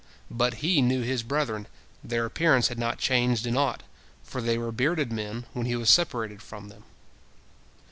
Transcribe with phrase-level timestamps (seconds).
[0.31, 1.67] But he knew his brethren,
[2.03, 3.83] their appearance had not changed in aught,
[4.23, 6.85] for they were bearded men when he was separated from them.